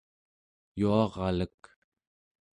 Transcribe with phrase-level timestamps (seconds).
[0.79, 1.59] yuaralek